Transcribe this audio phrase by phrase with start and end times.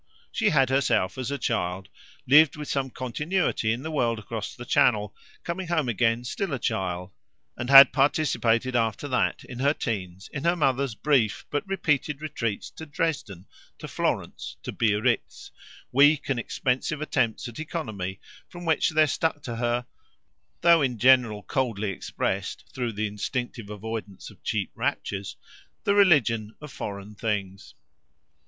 [0.31, 1.87] She had herself, as a child,
[2.27, 6.57] lived with some continuity in the world across the Channel, coming home again still a
[6.57, 7.11] child;
[7.55, 12.71] and had participated after that, in her teens, in her mother's brief but repeated retreats
[12.71, 13.45] to Dresden,
[13.77, 15.51] to Florence, to Biarritz,
[15.91, 19.85] weak and expensive attempts at economy from which there stuck to her
[20.61, 25.37] though in general coldly expressed, through the instinctive avoidance of cheap raptures
[25.83, 27.75] the religion of foreign things.